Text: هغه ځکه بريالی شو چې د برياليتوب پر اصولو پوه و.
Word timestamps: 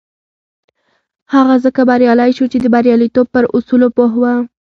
هغه 1.33 1.55
ځکه 1.65 1.81
بريالی 1.89 2.31
شو 2.37 2.45
چې 2.51 2.57
د 2.61 2.65
برياليتوب 2.75 3.27
پر 3.35 3.43
اصولو 3.57 3.87
پوه 3.95 4.11
و. 4.17 4.23